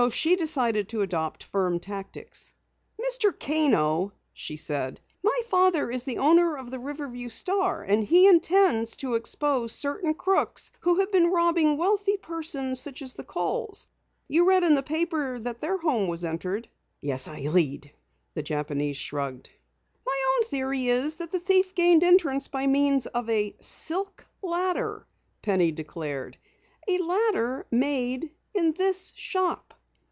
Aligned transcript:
She 0.09 0.35
decided 0.35 0.89
to 0.89 1.03
adopt 1.03 1.43
firm 1.43 1.79
tactics. 1.79 2.53
"Mr. 2.99 3.39
Kano," 3.39 4.13
she 4.33 4.57
said, 4.57 4.99
"my 5.21 5.39
father 5.47 5.91
is 5.91 6.05
the 6.05 6.17
owner 6.17 6.57
of 6.57 6.71
the 6.71 6.79
Riverview 6.79 7.29
Star 7.29 7.83
and 7.83 8.03
he 8.03 8.25
intends 8.25 8.95
to 8.95 9.13
expose 9.13 9.73
certain 9.73 10.15
crooks 10.15 10.71
who 10.79 10.99
have 11.01 11.11
been 11.11 11.29
robbing 11.29 11.77
wealthy 11.77 12.17
persons 12.17 12.79
such 12.79 13.03
as 13.03 13.13
the 13.13 13.23
Kohls. 13.23 13.85
You 14.27 14.45
read 14.47 14.63
in 14.63 14.73
the 14.73 14.81
paper 14.81 15.39
that 15.39 15.61
their 15.61 15.77
home 15.77 16.07
was 16.07 16.25
entered?" 16.25 16.67
"Yes, 16.99 17.27
I 17.27 17.43
read," 17.49 17.91
the 18.33 18.41
Japanese 18.41 18.97
shrugged. 18.97 19.51
"My 20.03 20.17
own 20.37 20.47
theory 20.49 20.87
is 20.87 21.17
that 21.17 21.29
the 21.31 21.39
thief 21.39 21.75
gained 21.75 22.03
entrance 22.03 22.47
by 22.47 22.65
means 22.65 23.05
of 23.05 23.29
a 23.29 23.55
silk 23.59 24.25
ladder," 24.41 25.05
Penny 25.43 25.71
declared. 25.71 26.39
"_A 26.89 26.99
ladder 27.07 27.67
made 27.69 28.31
in 28.55 28.71
this 28.71 29.13
shop! 29.15 29.75